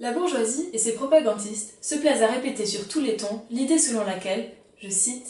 [0.00, 4.04] La bourgeoisie et ses propagandistes se plaisent à répéter sur tous les tons l'idée selon
[4.04, 5.26] laquelle, je cite,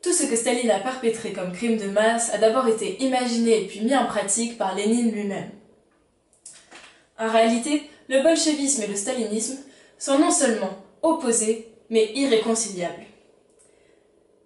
[0.00, 3.66] Tout ce que Staline a perpétré comme crime de masse a d'abord été imaginé et
[3.66, 5.50] puis mis en pratique par Lénine lui-même.
[7.18, 9.58] En réalité, le bolchevisme et le stalinisme
[9.98, 13.04] sont non seulement opposés, mais irréconciliables.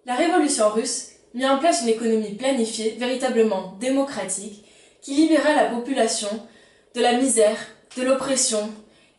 [0.07, 4.65] La révolution russe mit en place une économie planifiée, véritablement démocratique,
[5.03, 6.29] qui libéra la population
[6.95, 7.59] de la misère,
[7.97, 8.71] de l'oppression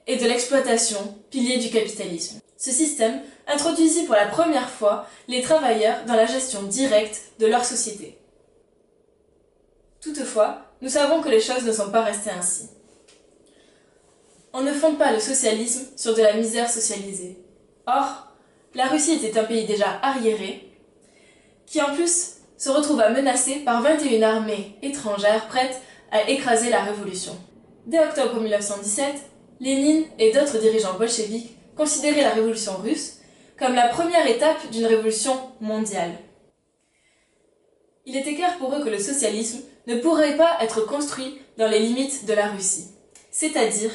[0.08, 2.40] et de l'exploitation, pilier du capitalisme.
[2.58, 7.66] Ce système introduisit pour la première fois les travailleurs dans la gestion directe de leur
[7.66, 8.18] société.
[10.02, 12.70] Toutefois, nous savons que les choses ne sont pas restées ainsi.
[14.54, 17.38] On ne fonde pas le socialisme sur de la misère socialisée.
[17.88, 18.28] Or,
[18.74, 20.72] la Russie était un pays déjà arriéré,
[21.66, 27.36] qui en plus se retrouva menacé par 21 armées étrangères prêtes à écraser la révolution.
[27.86, 29.16] Dès octobre 1917,
[29.60, 33.20] Lénine et d'autres dirigeants bolcheviques considéraient la révolution russe
[33.58, 36.12] comme la première étape d'une révolution mondiale.
[38.06, 41.80] Il était clair pour eux que le socialisme ne pourrait pas être construit dans les
[41.80, 42.88] limites de la Russie,
[43.32, 43.92] c'est-à-dire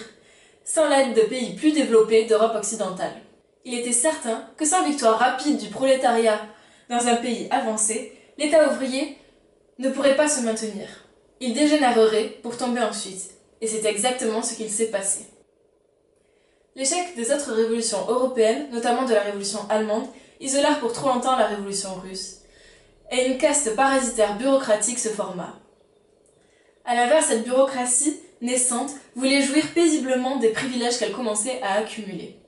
[0.65, 3.23] sans l'aide de pays plus développés d'Europe occidentale.
[3.65, 6.41] Il était certain que sans victoire rapide du prolétariat
[6.89, 9.19] dans un pays avancé, l'État ouvrier
[9.79, 10.89] ne pourrait pas se maintenir.
[11.41, 15.27] Il dégénérerait pour tomber ensuite, et c'est exactement ce qu'il s'est passé.
[16.77, 20.07] L'échec des autres révolutions européennes, notamment de la révolution allemande,
[20.41, 22.39] isolèrent pour trop longtemps la révolution russe,
[23.11, 25.59] et une caste parasitaire bureaucratique se forma.
[26.85, 32.39] À l'inverse, cette bureaucratie naissante voulait jouir paisiblement des privilèges qu'elle commençait à accumuler,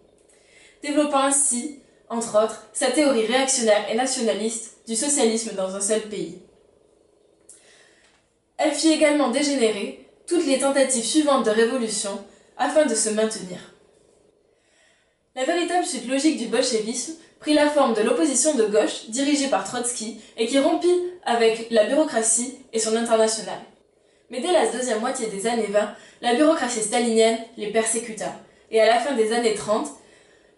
[0.83, 6.39] développant ainsi, entre autres, sa théorie réactionnaire et nationaliste du socialisme dans un seul pays.
[8.57, 12.25] Elle fit également dégénérer toutes les tentatives suivantes de révolution
[12.57, 13.72] afin de se maintenir.
[15.35, 19.65] La véritable suite logique du bolchevisme prit la forme de l'opposition de gauche dirigée par
[19.65, 23.59] Trotsky et qui rompit avec la bureaucratie et son international.
[24.29, 28.35] Mais dès la deuxième moitié des années 20, la bureaucratie stalinienne les persécuta,
[28.71, 29.89] et à la fin des années 30,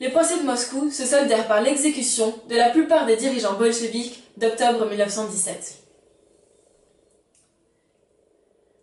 [0.00, 4.86] les procès de Moscou se soldèrent par l'exécution de la plupart des dirigeants bolcheviques d'octobre
[4.86, 5.76] 1917.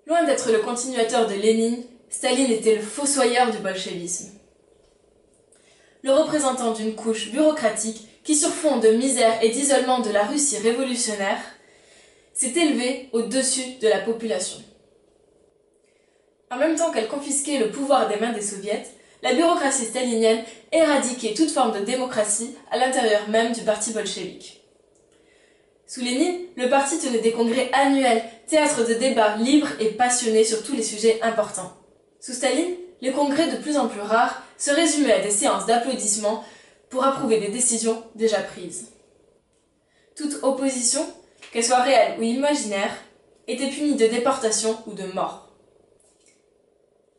[0.07, 4.40] Loin d'être le continuateur de Lénine, Staline était le fossoyeur du bolchevisme.
[6.03, 10.57] Le représentant d'une couche bureaucratique qui, sur fond de misère et d'isolement de la Russie
[10.57, 11.39] révolutionnaire,
[12.33, 14.59] s'est élevé au-dessus de la population.
[16.49, 18.83] En même temps qu'elle confisquait le pouvoir des mains des soviets,
[19.21, 24.61] la bureaucratie stalinienne éradiquait toute forme de démocratie à l'intérieur même du parti bolchevique.
[25.85, 30.63] Sous Lénine, le parti tenait des congrès annuels, théâtre de débats libres et passionnés sur
[30.63, 31.73] tous les sujets importants.
[32.19, 36.43] Sous Staline, les congrès de plus en plus rares se résumaient à des séances d'applaudissements
[36.89, 38.89] pour approuver des décisions déjà prises.
[40.15, 41.05] Toute opposition,
[41.51, 42.91] qu'elle soit réelle ou imaginaire,
[43.47, 45.51] était punie de déportation ou de mort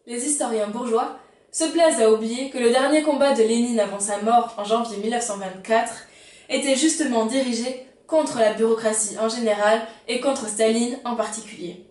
[0.06, 1.16] les historiens bourgeois
[1.50, 4.98] se plaisent à oublier que le dernier combat de Lénine avant sa mort en janvier
[4.98, 6.06] 1924
[6.48, 11.86] était justement dirigé contre la bureaucratie en général et contre Staline en particulier.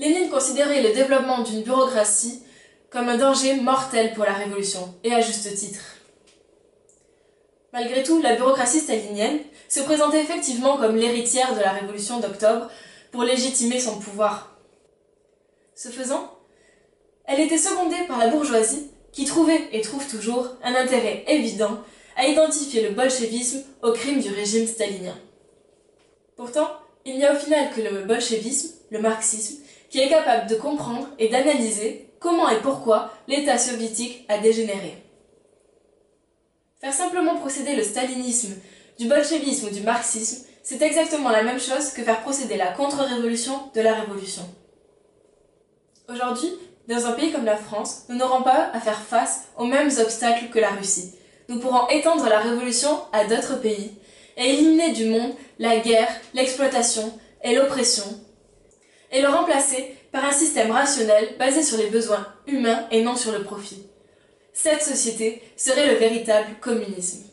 [0.00, 2.42] Lénine considérait le développement d'une bureaucratie
[2.88, 5.80] comme un danger mortel pour la révolution, et à juste titre.
[7.74, 12.68] Malgré tout, la bureaucratie stalinienne se présentait effectivement comme l'héritière de la révolution d'octobre
[13.12, 14.58] pour légitimer son pouvoir.
[15.76, 16.34] Ce faisant,
[17.26, 21.78] elle était secondée par la bourgeoisie qui trouvait et trouve toujours un intérêt évident
[22.16, 25.16] à identifier le bolchevisme au crime du régime stalinien.
[26.36, 26.70] Pourtant,
[27.04, 31.08] il n'y a au final que le bolchevisme, le marxisme, qui est capable de comprendre
[31.18, 35.02] et d'analyser comment et pourquoi l'État soviétique a dégénéré.
[36.80, 38.54] Faire simplement procéder le stalinisme
[38.98, 43.70] du bolchevisme ou du marxisme, c'est exactement la même chose que faire procéder la contre-révolution
[43.74, 44.42] de la révolution.
[46.08, 46.50] Aujourd'hui,
[46.88, 50.50] dans un pays comme la France, nous n'aurons pas à faire face aux mêmes obstacles
[50.50, 51.14] que la Russie.
[51.48, 53.92] Nous pourrons étendre la révolution à d'autres pays
[54.36, 58.04] et éliminer du monde la guerre, l'exploitation et l'oppression,
[59.10, 63.32] et le remplacer par un système rationnel basé sur les besoins humains et non sur
[63.32, 63.86] le profit.
[64.52, 67.24] Cette société serait le véritable communisme.